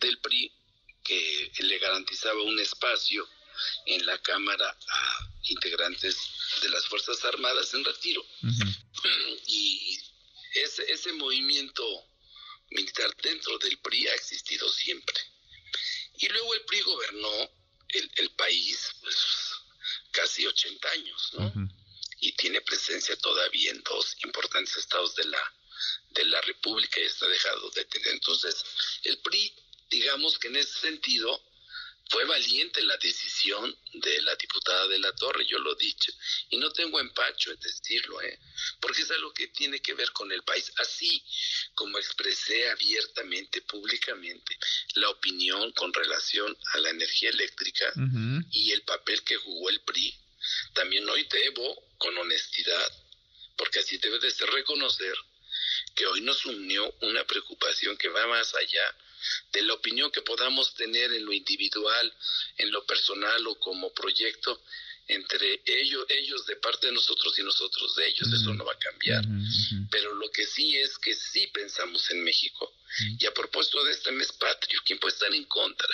del 0.01 0.17
PRI 0.19 0.51
que 1.05 1.53
le 1.59 1.79
garantizaba 1.79 2.41
un 2.43 2.59
espacio 2.59 3.25
en 3.85 4.05
la 4.05 4.17
Cámara 4.21 4.77
a 4.89 5.29
integrantes 5.43 6.17
de 6.61 6.67
las 6.67 6.85
Fuerzas 6.88 7.23
Armadas 7.23 7.73
en 7.73 7.85
retiro. 7.85 8.25
Y 9.47 9.97
ese, 10.53 10.83
ese 10.91 11.13
movimiento 11.13 11.85
militar 12.71 13.15
dentro 13.23 13.57
del 13.59 13.77
PRI 13.77 14.07
ha 14.07 14.15
existido 14.15 14.67
siempre. 14.69 15.28
Y 16.19 16.27
luego 16.27 16.53
el 16.53 16.61
PRI 16.61 16.81
gobernó 16.81 17.51
el, 17.89 18.29
país 18.31 18.91
pues, 19.01 19.17
casi 20.11 20.45
80 20.45 20.89
años, 20.91 21.29
¿no? 21.33 21.53
Y 22.19 22.33
tiene 22.33 22.61
presencia 22.61 23.15
todavía 23.17 23.71
en 23.71 23.81
dos 23.83 24.15
importantes 24.23 24.75
estados 24.77 25.15
de 25.15 25.25
la, 25.25 25.53
de 26.09 26.25
la 26.25 26.41
República 26.41 26.99
y 26.99 27.05
está 27.05 27.27
dejado 27.27 27.69
de 27.71 27.85
tener. 27.85 28.09
Entonces, 28.09 28.63
el 29.03 29.17
PRI, 29.19 29.53
digamos 29.89 30.38
que 30.38 30.49
en 30.49 30.57
ese 30.57 30.79
sentido, 30.79 31.41
fue 32.09 32.25
valiente 32.25 32.81
la 32.81 32.97
decisión 32.97 33.75
de 33.93 34.21
la 34.23 34.35
diputada 34.35 34.87
de 34.87 34.97
la 34.97 35.13
Torre, 35.13 35.45
yo 35.45 35.59
lo 35.59 35.73
he 35.73 35.77
dicho, 35.77 36.11
y 36.49 36.57
no 36.57 36.71
tengo 36.71 36.99
empacho 36.99 37.51
en 37.51 37.59
decirlo, 37.59 38.19
¿eh? 38.21 38.39
porque 38.79 39.03
es 39.03 39.11
algo 39.11 39.31
que 39.31 39.47
tiene 39.49 39.79
que 39.79 39.93
ver 39.93 40.11
con 40.11 40.31
el 40.31 40.41
país. 40.43 40.71
Así 40.77 41.23
como 41.75 41.99
expresé 41.99 42.69
abiertamente, 42.71 43.61
públicamente, 43.61 44.57
la 44.95 45.09
opinión 45.09 45.71
con 45.73 45.93
relación 45.93 46.57
a 46.73 46.79
la 46.79 46.89
energía 46.89 47.29
eléctrica 47.29 47.93
y 48.51 48.71
el 48.71 48.81
papel 48.81 49.23
que 49.23 49.37
jugó 49.37 49.69
el 49.69 49.81
PRI, 49.81 50.13
también 50.73 51.07
hoy 51.07 51.27
debo, 51.29 51.89
con 51.99 52.17
honestidad, 52.17 52.91
porque 53.55 53.79
así 53.79 53.97
debe 53.97 54.19
de 54.19 54.31
ser 54.31 54.49
reconocer 54.49 55.13
que 55.95 56.07
hoy 56.07 56.21
nos 56.21 56.45
unió 56.45 56.91
una 57.01 57.25
preocupación 57.25 57.97
que 57.97 58.09
va 58.09 58.25
más 58.27 58.55
allá 58.55 58.95
de 59.51 59.63
la 59.63 59.73
opinión 59.73 60.11
que 60.11 60.21
podamos 60.21 60.73
tener 60.75 61.13
en 61.13 61.25
lo 61.25 61.33
individual, 61.33 62.13
en 62.57 62.71
lo 62.71 62.85
personal 62.85 63.45
o 63.47 63.55
como 63.55 63.91
proyecto, 63.93 64.61
entre 65.09 65.61
ellos, 65.65 66.05
ellos 66.07 66.45
de 66.45 66.55
parte 66.57 66.88
de 66.88 66.93
nosotros 66.93 67.38
y 67.39 67.43
nosotros 67.43 67.95
de 67.95 68.07
ellos, 68.07 68.31
eso 68.31 68.53
no 68.53 68.63
va 68.63 68.73
a 68.73 68.77
cambiar. 68.77 69.25
Pero 69.89 70.13
lo 70.13 70.29
que 70.29 70.45
sí 70.45 70.77
es 70.77 70.99
que 70.99 71.15
sí 71.15 71.47
pensamos 71.47 72.09
en 72.11 72.23
México. 72.23 72.71
Y 73.19 73.25
a 73.25 73.33
propósito 73.33 73.83
de 73.83 73.91
este 73.91 74.11
mes 74.11 74.31
patrio, 74.33 74.79
¿quién 74.85 74.99
puede 74.99 75.13
estar 75.13 75.33
en 75.33 75.45
contra 75.45 75.89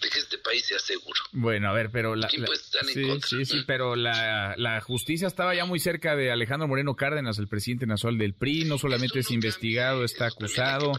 de 0.00 0.08
que 0.08 0.18
este 0.18 0.38
país 0.38 0.64
sea 0.64 0.78
seguro? 0.78 1.20
Bueno, 1.32 1.68
a 1.68 1.72
ver, 1.72 1.90
pero 1.92 2.14
la... 2.14 2.28
¿Quién 2.28 2.44
puede 2.44 2.60
estar 2.60 2.88
en 2.88 3.08
contra? 3.08 3.28
Sí, 3.28 3.44
sí, 3.44 3.62
pero 3.66 3.96
la, 3.96 4.54
la, 4.56 4.80
justicia 4.80 5.26
estaba 5.26 5.54
ya 5.54 5.64
muy 5.64 5.78
cerca 5.78 6.14
de 6.16 6.30
Alejandro 6.30 6.68
Moreno 6.68 6.94
Cárdenas, 6.94 7.38
el 7.38 7.48
presidente 7.48 7.86
nacional 7.86 8.18
del 8.18 8.34
PRI, 8.34 8.64
no 8.64 8.78
solamente 8.78 9.20
es 9.20 9.30
investigado, 9.30 10.04
está 10.04 10.26
acusado. 10.26 10.92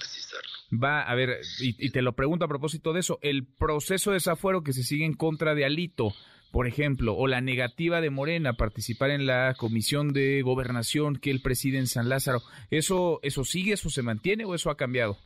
Va, 0.82 1.02
a 1.02 1.14
ver, 1.16 1.42
y, 1.60 1.76
y 1.86 1.92
te 1.92 2.02
lo 2.02 2.14
pregunto 2.14 2.46
a 2.46 2.48
propósito 2.48 2.94
de 2.94 3.02
eso, 3.02 3.20
el 3.22 3.46
proceso 3.46 4.12
de 4.12 4.16
desafuero 4.16 4.64
que 4.64 4.74
se 4.74 4.84
sigue 4.84 5.06
en 5.06 5.14
contra 5.14 5.56
de 5.56 5.66
Alito, 5.66 6.14
por 6.54 6.68
ejemplo, 6.68 7.16
o 7.16 7.28
la 7.28 7.42
negativa 7.42 8.00
de 8.00 8.12
Morena 8.12 8.52
a 8.52 8.54
participar 8.54 9.10
en 9.10 9.26
la 9.26 9.56
comisión 9.58 10.14
de 10.14 10.44
gobernación 10.44 11.18
que 11.18 11.32
él 11.32 11.42
preside 11.42 11.80
en 11.80 11.88
San 11.88 12.10
Lázaro, 12.10 12.44
¿eso, 12.70 13.20
eso 13.24 13.44
sigue, 13.44 13.74
eso 13.74 13.90
se 13.90 14.04
mantiene 14.04 14.46
o 14.46 14.54
eso 14.54 14.70
ha 14.70 14.78
cambiado? 14.78 15.18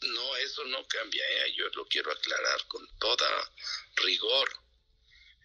No, 0.00 0.36
eso 0.44 0.62
no 0.66 0.78
cambia, 0.88 1.22
¿eh? 1.22 1.52
yo 1.56 1.64
lo 1.76 1.84
quiero 1.86 2.10
aclarar 2.10 2.60
con 2.68 2.82
toda 2.98 3.26
rigor. 4.02 4.48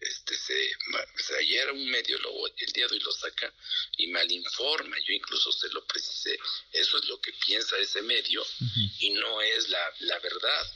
Este, 0.02 0.34
se, 0.34 1.36
ayer 1.38 1.70
un 1.70 1.88
medio 1.88 2.18
lo, 2.18 2.46
el 2.46 2.72
día 2.72 2.86
de 2.88 2.94
hoy 2.94 3.00
lo 3.00 3.12
saca 3.12 3.52
y 3.96 4.08
malinforma, 4.08 4.96
yo 5.06 5.14
incluso 5.14 5.52
se 5.52 5.68
lo 5.68 5.84
precisé, 5.86 6.36
eso 6.72 6.98
es 6.98 7.04
lo 7.04 7.20
que 7.20 7.32
piensa 7.46 7.78
ese 7.78 8.02
medio 8.02 8.44
y 8.98 9.10
no 9.10 9.40
es 9.40 9.68
la, 9.68 9.94
la 10.00 10.18
verdad. 10.18 10.66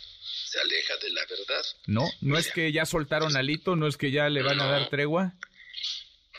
Se 0.47 0.61
aleja 0.61 0.97
de 0.99 1.11
la 1.11 1.27
verdad. 1.27 1.67
No, 1.87 2.09
no 2.21 2.39
es 2.39 2.51
que 2.53 2.71
ya 2.73 2.87
soltaron 2.87 3.37
alito, 3.37 3.75
no 3.75 3.89
es 3.89 3.97
que 3.97 4.13
ya 4.13 4.29
le 4.29 4.43
van 4.43 4.61
a 4.61 4.67
dar 4.67 4.89
tregua. 4.89 5.33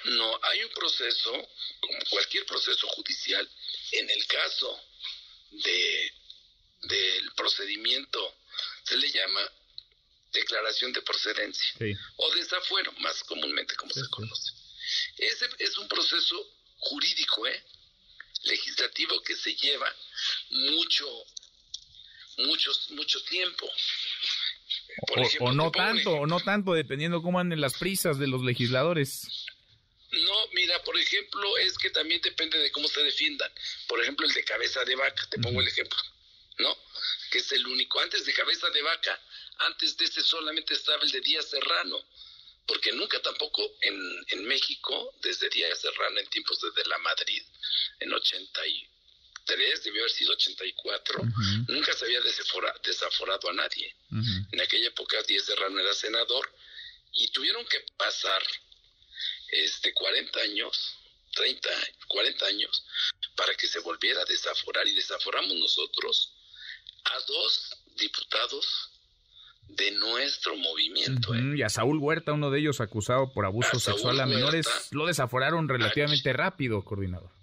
No, 0.05 0.39
hay 0.43 0.63
un 0.63 0.71
proceso, 0.71 1.31
como 1.81 1.99
cualquier 2.09 2.45
proceso 2.45 2.87
judicial, 2.87 3.49
en 3.91 4.09
el 4.09 4.25
caso 4.27 4.79
de 5.51 6.13
del 6.83 7.31
procedimiento 7.35 8.35
se 8.83 8.97
le 8.97 9.11
llama 9.11 9.41
declaración 10.39 10.93
de 10.93 11.01
procedencia 11.01 11.73
o 12.17 12.35
desafuero, 12.35 12.91
más 12.99 13.23
comúnmente 13.23 13.75
como 13.75 13.91
se 13.93 14.07
conoce. 14.09 14.53
Ese 15.17 15.47
es 15.59 15.77
un 15.77 15.87
proceso 15.87 16.35
jurídico, 16.79 17.47
¿eh? 17.47 17.63
legislativo 18.43 19.21
que 19.23 19.35
se 19.35 19.53
lleva 19.55 19.93
mucho 20.49 21.05
muchos, 22.37 22.91
mucho 22.91 23.21
tiempo. 23.23 23.67
o, 25.39 25.51
no 25.51 25.71
tanto, 25.71 26.11
o 26.11 26.27
no 26.27 26.39
tanto, 26.39 26.73
dependiendo 26.73 27.21
cómo 27.21 27.39
anden 27.39 27.61
las 27.61 27.77
prisas 27.77 28.19
de 28.19 28.27
los 28.27 28.43
legisladores. 28.43 29.27
No, 30.11 30.47
mira, 30.53 30.81
por 30.83 30.97
ejemplo, 30.97 31.57
es 31.57 31.77
que 31.77 31.89
también 31.89 32.21
depende 32.21 32.57
de 32.59 32.71
cómo 32.71 32.87
se 32.87 33.03
defiendan. 33.03 33.51
Por 33.87 34.01
ejemplo, 34.01 34.25
el 34.25 34.33
de 34.33 34.43
cabeza 34.43 34.85
de 34.85 34.95
vaca, 34.95 35.27
te 35.29 35.39
pongo 35.39 35.61
el 35.61 35.67
ejemplo, 35.67 35.99
¿no? 36.59 36.77
Que 37.31 37.39
es 37.39 37.51
el 37.51 37.65
único. 37.67 37.99
Antes 37.99 38.25
de 38.25 38.33
cabeza 38.33 38.69
de 38.69 38.81
vaca, 38.83 39.19
antes 39.59 39.97
de 39.97 40.05
ese 40.05 40.21
solamente 40.21 40.73
estaba 40.73 41.03
el 41.03 41.11
de 41.11 41.21
Díaz 41.21 41.49
Serrano, 41.49 42.03
porque 42.65 42.91
nunca 42.91 43.21
tampoco 43.21 43.61
en, 43.81 44.25
en 44.29 44.45
México, 44.45 45.13
desde 45.21 45.49
Díaz 45.49 45.79
Serrano 45.79 46.19
en 46.19 46.27
tiempos 46.27 46.59
de, 46.61 46.71
de 46.71 46.89
la 46.89 46.97
Madrid, 46.99 47.43
en 47.99 48.13
80 48.13 48.67
y 48.67 48.89
debió 49.47 50.01
haber 50.01 50.11
sido 50.11 50.33
84, 50.33 51.21
nunca 51.67 51.93
se 51.93 52.05
había 52.05 52.19
desaforado 52.83 53.49
a 53.49 53.53
nadie. 53.53 53.95
En 54.51 54.61
aquella 54.61 54.87
época 54.87 55.21
Díaz 55.23 55.45
Serrano 55.45 55.79
era 55.79 55.93
senador 55.93 56.51
y 57.13 57.29
tuvieron 57.29 57.65
que 57.65 57.79
pasar 57.97 58.43
este 59.49 59.93
40 59.93 60.39
años, 60.41 60.97
30, 61.33 61.69
40 62.07 62.45
años 62.45 62.83
para 63.35 63.55
que 63.55 63.67
se 63.67 63.79
volviera 63.79 64.21
a 64.21 64.25
desaforar 64.25 64.87
y 64.87 64.93
desaforamos 64.93 65.55
nosotros 65.55 66.33
a 67.05 67.19
dos 67.21 67.75
diputados 67.95 68.89
de 69.69 69.91
nuestro 69.91 70.55
movimiento. 70.55 71.35
¿eh? 71.35 71.57
Y 71.57 71.61
a 71.61 71.69
Saúl 71.69 71.99
Huerta, 71.99 72.33
uno 72.33 72.49
de 72.49 72.59
ellos 72.59 72.81
acusado 72.81 73.31
por 73.33 73.45
abuso 73.45 73.79
sexual 73.79 74.19
a 74.19 74.25
menores, 74.25 74.67
lo 74.91 75.05
desaforaron 75.05 75.67
relativamente 75.67 76.33
rápido, 76.33 76.83
coordinador 76.83 77.37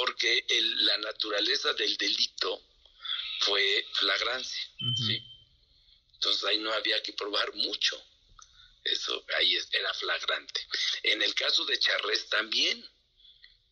porque 0.00 0.44
la 0.48 0.98
naturaleza 0.98 1.72
del 1.74 1.96
delito 1.96 2.62
fue 3.40 3.86
flagrancia, 3.92 4.62
¿sí? 5.06 5.22
Entonces 6.14 6.44
ahí 6.44 6.58
no 6.58 6.72
había 6.72 7.02
que 7.02 7.12
probar 7.12 7.54
mucho. 7.54 8.02
Eso 8.84 9.24
ahí 9.38 9.56
era 9.72 9.92
flagrante. 9.94 10.66
En 11.02 11.22
el 11.22 11.34
caso 11.34 11.64
de 11.64 11.78
Charres 11.78 12.28
también, 12.28 12.84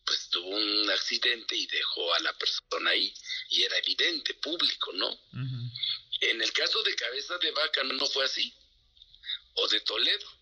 pues 0.05 0.29
tuvo 0.29 0.49
un 0.49 0.89
accidente 0.89 1.55
y 1.55 1.67
dejó 1.67 2.13
a 2.13 2.19
la 2.19 2.33
persona 2.33 2.91
ahí 2.91 3.13
y 3.49 3.63
era 3.63 3.77
evidente, 3.77 4.33
público, 4.35 4.91
¿no? 4.93 5.09
En 6.21 6.41
el 6.41 6.51
caso 6.51 6.81
de 6.83 6.95
Cabeza 6.95 7.37
de 7.37 7.51
Vaca 7.51 7.83
no 7.83 8.05
fue 8.07 8.25
así. 8.25 8.53
O 9.55 9.67
de 9.67 9.79
Toledo. 9.81 10.39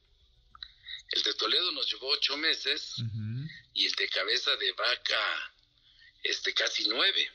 El 1.12 1.24
de 1.24 1.34
Toledo 1.36 1.72
nos 1.72 1.91
llevó 1.91 2.07
ocho 2.10 2.36
meses 2.38 2.96
y 3.74 3.86
el 3.86 3.91
de 3.93 4.10
cabeza 4.10 4.55
de 4.55 4.72
vaca, 4.74 5.53
este 6.24 6.53
casi 6.53 6.88
nueve. 6.89 7.31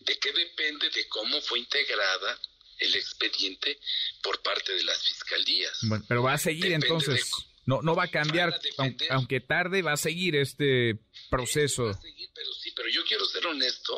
¿De 0.00 0.18
qué 0.18 0.32
depende 0.32 0.90
de 0.90 1.08
cómo 1.08 1.40
fue 1.40 1.58
integrada 1.58 2.38
el 2.78 2.94
expediente 2.94 3.78
por 4.22 4.42
parte 4.42 4.74
de 4.74 4.84
las 4.84 5.02
fiscalías? 5.02 5.78
Bueno, 5.82 6.04
pero 6.06 6.22
va 6.22 6.34
a 6.34 6.38
seguir 6.38 6.72
entonces. 6.72 7.30
No, 7.66 7.80
no 7.80 7.96
va 7.96 8.04
a 8.04 8.10
cambiar, 8.10 8.60
aunque, 9.08 9.40
tarde 9.40 9.80
va 9.80 9.92
a 9.92 9.96
seguir 9.96 10.36
este 10.36 10.98
proceso. 11.30 11.98
pero 12.34 12.52
sí, 12.54 12.70
pero 12.72 12.88
yo 12.88 13.04
quiero 13.04 13.24
ser 13.26 13.46
honesto 13.46 13.96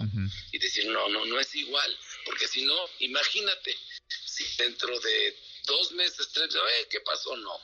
y 0.53 0.59
decir, 0.59 0.87
no, 0.87 1.09
no, 1.09 1.25
no 1.27 1.41
es 1.41 1.55
igual, 1.55 1.99
porque 2.25 2.49
si 2.49 2.65
no, 2.65 2.77
imagínate, 3.01 3.77
si 4.09 4.45
dentro 4.57 4.99
de 5.01 5.37
dos 5.67 5.93
meses, 5.93 6.29
tres, 6.33 6.55
¿qué 6.91 7.01
pasó? 7.01 7.37
No 7.37 7.61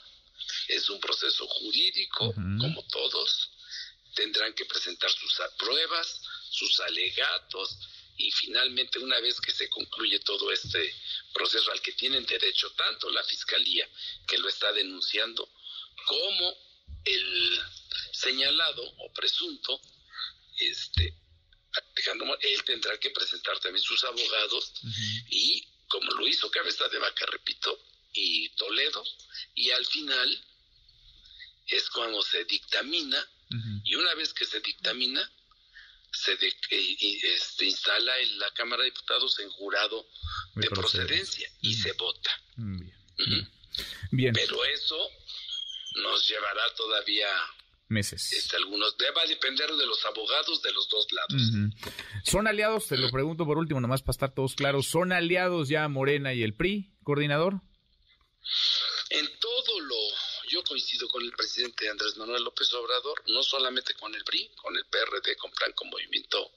es 0.69 0.88
un 0.90 1.00
proceso 1.00 1.47
jurídico, 1.47 2.35
como 2.35 2.83
todos, 2.88 3.50
tendrán 4.14 4.52
que 4.54 4.64
presentar 4.64 5.11
sus 5.11 5.40
pruebas, 5.59 6.21
sus 6.50 6.81
alegatos, 6.81 7.78
y 8.16 8.31
finalmente 8.31 8.99
una 8.99 9.19
vez 9.21 9.40
que 9.40 9.52
se 9.52 9.69
concluye 9.69 10.19
todo 10.21 10.52
este 10.52 10.95
proceso 11.33 11.73
al 11.73 11.81
que 11.81 11.92
tienen 11.92 12.26
derecho 12.26 12.71
tanto 12.73 13.11
la 13.11 13.25
fiscalía 13.25 13.88
que 14.26 14.38
lo 14.38 14.49
está 14.49 14.71
denunciando 14.73 15.49
como 16.07 16.57
el 17.04 17.61
señalado 18.12 18.82
o 18.99 19.12
presunto 19.12 19.80
este 20.59 21.16
él 22.40 22.64
tendrá 22.64 22.99
que 22.99 23.11
presentar 23.11 23.59
también 23.61 23.82
sus 23.82 24.04
abogados 24.04 24.73
y 25.30 25.66
como 25.88 26.11
lo 26.12 26.26
hizo 26.26 26.50
Cabeza 26.50 26.88
de 26.88 26.99
Vaca 26.99 27.26
repito 27.26 27.78
y 28.12 28.50
Toledo 28.50 29.02
y 29.54 29.71
al 29.71 29.87
final 29.87 30.44
es 31.66 31.88
cuando 31.90 32.21
se 32.23 32.44
dictamina 32.44 33.26
y 33.85 33.94
una 33.94 34.14
vez 34.14 34.32
que 34.32 34.44
se 34.44 34.61
dictamina 34.61 35.30
se 36.12 36.37
este, 36.71 37.64
instala 37.64 38.18
en 38.18 38.38
la 38.38 38.50
Cámara 38.52 38.82
de 38.82 38.90
Diputados 38.90 39.38
en 39.40 39.50
jurado 39.50 40.06
de, 40.54 40.68
procedencia, 40.68 41.50
y 41.62 41.75
se 41.75 41.92
vota. 41.92 42.30
Bien. 44.11 44.35
Pero 44.35 44.64
eso 44.66 45.09
nos 45.96 46.28
llevará 46.28 46.62
todavía 46.76 47.28
meses. 47.88 48.32
Este, 48.32 48.56
algunos 48.56 48.96
va 49.16 49.22
a 49.22 49.26
depender 49.26 49.70
de 49.70 49.87
los 49.87 50.04
abogados 50.06 50.62
de 50.62 50.72
los 50.72 50.88
dos 50.88 51.06
lados. 51.12 51.42
¿Son 52.25 52.46
aliados? 52.46 52.88
Te 52.88 52.96
lo 52.96 53.11
pregunto 53.11 53.44
por 53.44 53.58
último, 53.58 53.80
nomás 53.80 54.02
para 54.02 54.12
estar 54.12 54.34
todos 54.34 54.54
claros. 54.54 54.87
¿Son 54.87 55.12
aliados 55.12 55.68
ya 55.68 55.87
Morena 55.88 56.32
y 56.32 56.42
el 56.42 56.54
PRI, 56.54 56.90
coordinador? 57.04 57.61
En 59.11 59.28
todo 59.38 59.80
lo 59.80 59.96
yo 60.52 60.62
coincido 60.64 61.08
con 61.08 61.22
el 61.22 61.32
presidente 61.32 61.88
Andrés 61.88 62.16
Manuel 62.18 62.44
López 62.44 62.72
Obrador, 62.75 63.22
no 63.28 63.42
solamente 63.42 63.94
con 63.94 64.14
el 64.14 64.22
PRI, 64.22 64.50
con 64.56 64.76
el 64.76 64.84
PRD, 64.84 65.37
con 65.37 65.50
Plan, 65.50 65.72
con 65.72 65.88
Movimiento 65.88 66.52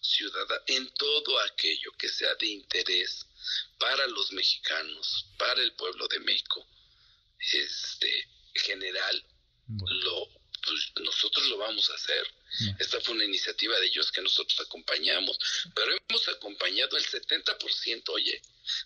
Ciudadano, 0.00 0.62
en 0.66 0.88
todo 0.94 1.40
aquello 1.40 1.90
que 1.98 2.08
sea 2.08 2.34
de 2.36 2.46
interés 2.46 3.26
para 3.78 4.06
los 4.06 4.30
mexicanos, 4.32 5.26
para 5.36 5.60
el 5.62 5.72
pueblo 5.72 6.06
de 6.06 6.20
México, 6.20 6.64
este 7.38 8.28
general, 8.54 9.24
lo, 9.68 10.28
pues, 10.62 10.92
nosotros 11.04 11.48
lo 11.48 11.58
vamos 11.58 11.90
a 11.90 11.94
hacer. 11.94 12.26
Esta 12.78 13.00
fue 13.00 13.14
una 13.14 13.24
iniciativa 13.24 13.78
de 13.78 13.86
ellos 13.86 14.10
que 14.10 14.22
nosotros 14.22 14.58
acompañamos, 14.60 15.38
pero 15.74 15.92
hemos 15.92 16.28
acompañado 16.28 16.96
el 16.96 17.04
70%, 17.04 18.08
oye, 18.08 18.42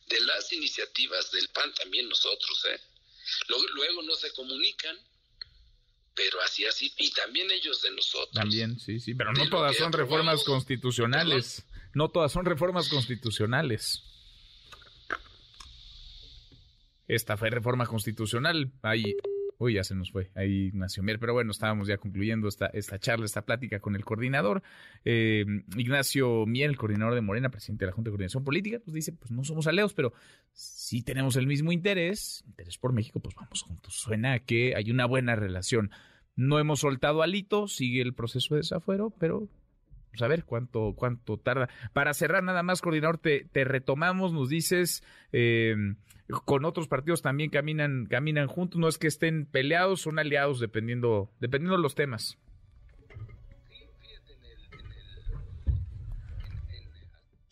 de 0.06 0.20
las 0.20 0.52
iniciativas 0.52 1.30
del 1.30 1.48
PAN 1.48 1.72
también 1.74 2.08
nosotros, 2.08 2.64
¿eh? 2.66 2.80
Luego, 3.48 4.02
no 4.02 4.14
se 4.14 4.32
comunican, 4.32 4.98
pero 6.14 6.40
así, 6.42 6.66
así, 6.66 6.92
y 6.98 7.10
también 7.12 7.50
ellos 7.50 7.80
de 7.80 7.90
nosotros. 7.92 8.34
También, 8.34 8.78
sí, 8.78 9.00
sí, 9.00 9.14
pero 9.14 9.32
no 9.32 9.48
todas 9.48 9.76
son 9.76 9.92
reformas 9.92 10.44
constitucionales. 10.44 11.64
No 11.94 12.10
todas 12.10 12.32
son 12.32 12.44
reformas 12.44 12.88
constitucionales. 12.88 14.02
Esta 17.06 17.36
fue 17.36 17.50
reforma 17.50 17.86
constitucional. 17.86 18.72
Hay 18.82 19.16
Uy, 19.64 19.72
ya 19.72 19.82
se 19.82 19.94
nos 19.94 20.10
fue 20.10 20.30
ahí 20.34 20.66
Ignacio 20.66 21.02
Mier, 21.02 21.18
pero 21.18 21.32
bueno, 21.32 21.50
estábamos 21.50 21.88
ya 21.88 21.96
concluyendo 21.96 22.48
esta, 22.48 22.66
esta 22.66 22.98
charla, 22.98 23.24
esta 23.24 23.46
plática 23.46 23.80
con 23.80 23.96
el 23.96 24.04
coordinador. 24.04 24.62
Eh, 25.06 25.46
Ignacio 25.74 26.44
Mier, 26.44 26.68
el 26.68 26.76
coordinador 26.76 27.14
de 27.14 27.22
Morena, 27.22 27.48
presidente 27.48 27.86
de 27.86 27.90
la 27.90 27.94
Junta 27.94 28.08
de 28.08 28.12
Coordinación 28.12 28.44
Política, 28.44 28.78
pues 28.84 28.94
dice, 28.94 29.12
pues 29.12 29.30
no 29.30 29.42
somos 29.42 29.66
aleos, 29.66 29.94
pero 29.94 30.12
si 30.52 31.00
tenemos 31.00 31.36
el 31.36 31.46
mismo 31.46 31.72
interés, 31.72 32.44
interés 32.46 32.76
por 32.76 32.92
México, 32.92 33.20
pues 33.20 33.34
vamos 33.36 33.62
juntos. 33.62 33.94
Suena 33.94 34.38
que 34.40 34.74
hay 34.76 34.90
una 34.90 35.06
buena 35.06 35.34
relación. 35.34 35.90
No 36.36 36.58
hemos 36.58 36.80
soltado 36.80 37.22
alito, 37.22 37.66
sigue 37.66 38.02
el 38.02 38.12
proceso 38.12 38.54
de 38.54 38.60
desafuero, 38.60 39.14
pero 39.18 39.48
pues 40.10 40.20
a 40.20 40.28
ver 40.28 40.44
cuánto, 40.44 40.92
cuánto 40.94 41.38
tarda. 41.38 41.70
Para 41.94 42.12
cerrar 42.12 42.42
nada 42.42 42.62
más, 42.62 42.82
coordinador, 42.82 43.16
te, 43.16 43.46
te 43.50 43.64
retomamos, 43.64 44.34
nos 44.34 44.50
dices, 44.50 45.02
eh, 45.32 45.74
con 46.44 46.64
otros 46.64 46.88
partidos 46.88 47.22
también 47.22 47.50
caminan, 47.50 48.06
caminan 48.06 48.48
juntos, 48.48 48.80
no 48.80 48.88
es 48.88 48.98
que 48.98 49.08
estén 49.08 49.46
peleados, 49.46 50.02
son 50.02 50.18
aliados 50.18 50.60
dependiendo, 50.60 51.30
dependiendo 51.40 51.76
de 51.76 51.82
los 51.82 51.94
temas. 51.94 52.38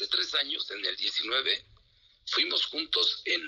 de 0.03 0.09
tres 0.09 0.35
años, 0.35 0.69
en 0.71 0.85
el 0.85 0.97
19, 0.97 1.65
fuimos 2.27 2.67
juntos 2.67 3.23
en, 3.25 3.41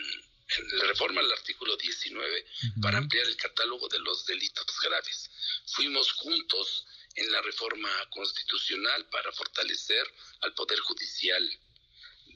la 0.79 0.85
reforma 0.85 1.21
al 1.21 1.33
artículo 1.33 1.77
19 1.77 2.47
para 2.81 2.99
ampliar 2.99 3.27
el 3.27 3.37
catálogo 3.37 3.89
de 3.89 3.99
los 4.01 4.25
delitos 4.27 4.67
graves. 4.81 5.31
Fuimos 5.67 6.13
juntos 6.13 6.87
en 7.17 7.33
la 7.33 7.41
reforma 7.43 7.89
constitucional 8.11 9.07
para 9.07 9.33
fortalecer 9.33 10.07
al 10.43 10.55
Poder 10.55 10.79
Judicial 10.81 11.51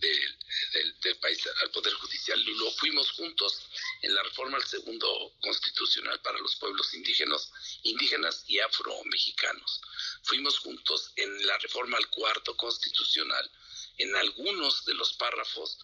del, 0.01 1.17
país, 1.21 1.49
al 1.63 1.71
Poder 1.71 1.93
Judicial. 1.95 2.41
Lo 2.45 2.71
fuimos 2.73 3.11
juntos 3.13 3.69
en 4.03 4.15
la 4.15 4.23
reforma 4.23 4.57
al 4.57 4.65
segundo 4.65 5.35
constitucional 5.41 6.21
para 6.21 6.39
los 6.39 6.57
pueblos 6.57 6.93
indígenas, 6.95 7.53
indígenas 7.83 8.45
y 8.47 8.59
afro-mexicanos. 8.61 9.81
Fuimos 10.23 10.59
juntos 10.59 11.13
en 11.17 11.47
la 11.47 11.59
reforma 11.59 11.97
al 11.97 12.09
cuarto 12.09 12.57
constitucional 12.57 13.51
en 13.99 14.15
algunos 14.17 14.85
de 14.85 14.95
los 14.95 15.13
párrafos 15.15 15.79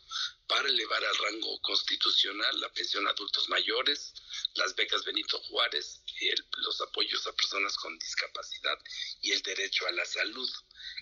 para 0.46 0.68
elevar 0.68 1.04
al 1.04 1.16
rango 1.16 1.60
constitucional 1.60 2.60
la 2.60 2.72
pensión 2.72 3.06
a 3.06 3.10
adultos 3.10 3.48
mayores, 3.48 4.14
las 4.54 4.74
becas 4.76 5.04
Benito 5.04 5.38
Juárez, 5.40 6.00
los 6.58 6.80
apoyos 6.80 7.26
a 7.26 7.32
personas 7.32 7.76
con 7.76 7.98
discapacidad 7.98 8.78
y 9.20 9.32
el 9.32 9.42
derecho 9.42 9.86
a 9.86 9.92
la 9.92 10.04
salud 10.06 10.48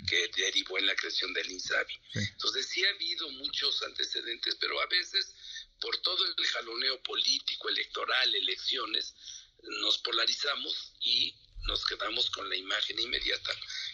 que 0.09 0.31
derivó 0.37 0.79
en 0.79 0.87
la 0.87 0.97
creación 0.97 1.35
del 1.35 1.51
INSABI. 1.51 2.01
Entonces 2.15 2.67
sí 2.67 2.85
ha 2.85 2.91
habido 2.91 3.29
muchos 3.31 3.83
antecedentes, 3.83 4.57
pero 4.59 4.81
a 4.81 4.87
veces 4.87 5.35
por 5.81 5.97
todo 5.99 6.25
el 6.25 6.47
jaloneo 6.47 7.03
político, 7.03 7.69
electoral, 7.69 8.35
elecciones, 8.35 9.15
nos 9.63 9.99
polarizamos 9.99 10.95
y 11.01 11.37
nos 11.67 11.85
quedamos 11.87 12.31
con 12.31 12.49
la 12.49 12.57
imagen 12.57 12.99
inmediata 12.99 13.51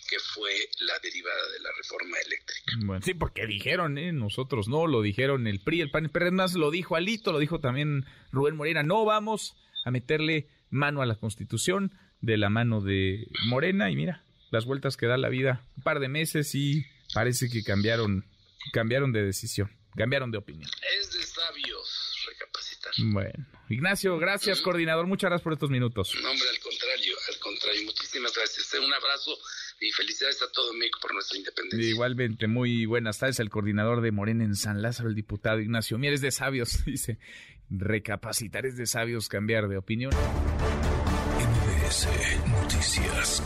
que 0.08 0.18
fue 0.18 0.52
la 0.80 0.98
derivada 1.00 1.52
de 1.52 1.60
la 1.60 1.70
reforma 1.76 2.16
eléctrica. 2.24 2.72
Bueno, 2.84 3.02
sí, 3.04 3.14
porque 3.14 3.46
dijeron, 3.46 3.98
¿eh? 3.98 4.12
nosotros 4.12 4.68
no, 4.68 4.86
lo 4.86 5.02
dijeron 5.02 5.46
el 5.46 5.60
PRI, 5.60 5.82
el 5.82 5.90
PAN, 5.90 6.10
pero 6.12 6.32
más 6.32 6.54
lo 6.54 6.70
dijo 6.70 6.96
Alito, 6.96 7.30
lo 7.30 7.38
dijo 7.38 7.60
también 7.60 8.06
Rubén 8.32 8.56
Morena, 8.56 8.82
no 8.82 9.04
vamos 9.04 9.54
a 9.84 9.90
meterle 9.90 10.48
mano 10.70 11.02
a 11.02 11.06
la 11.06 11.16
Constitución 11.16 11.92
de 12.20 12.36
la 12.36 12.50
mano 12.50 12.80
de 12.80 13.28
Morena 13.46 13.90
y 13.90 13.96
mira, 13.96 14.24
las 14.50 14.64
vueltas 14.64 14.96
que 14.96 15.06
da 15.06 15.16
la 15.16 15.28
vida, 15.28 15.62
un 15.76 15.82
par 15.82 16.00
de 16.00 16.08
meses 16.08 16.54
y 16.54 16.84
parece 17.14 17.48
que 17.48 17.62
cambiaron, 17.62 18.26
cambiaron 18.72 19.12
de 19.12 19.24
decisión, 19.24 19.70
cambiaron 19.94 20.30
de 20.30 20.38
opinión. 20.38 20.70
Es 21.00 21.12
de 21.12 21.22
sabios 21.22 22.24
recapacitar. 22.26 22.92
Bueno, 22.98 23.46
Ignacio, 23.68 24.18
gracias, 24.18 24.60
coordinador, 24.60 25.06
muchas 25.06 25.30
gracias 25.30 25.44
por 25.44 25.52
estos 25.52 25.70
minutos. 25.70 26.14
No, 26.22 26.30
hombre, 26.30 26.48
al 26.48 26.57
contrario, 26.57 26.57
al 27.78 27.84
contrario, 27.84 27.86
muchísimas 27.86 28.34
gracias. 28.34 28.74
Un 28.74 28.92
abrazo 28.92 29.38
y 29.80 29.90
felicidades 29.92 30.42
a 30.42 30.50
todo 30.52 30.72
México 30.74 30.98
por 31.00 31.14
nuestra 31.14 31.38
independencia. 31.38 31.90
Igualmente, 31.90 32.46
muy 32.46 32.86
buenas 32.86 33.18
tardes, 33.18 33.40
el 33.40 33.50
coordinador 33.50 34.00
de 34.00 34.12
Morena 34.12 34.44
en 34.44 34.54
San 34.54 34.82
Lázaro, 34.82 35.08
el 35.08 35.14
diputado 35.14 35.60
Ignacio 35.60 35.98
Mieres 35.98 36.20
de 36.20 36.30
sabios, 36.30 36.84
dice, 36.86 37.18
recapacitar 37.70 38.66
es 38.66 38.76
de 38.76 38.86
sabios 38.86 39.28
cambiar 39.28 39.68
de 39.68 39.78
opinión. 39.78 40.12
MBS 41.38 42.08
Noticias. 42.48 43.42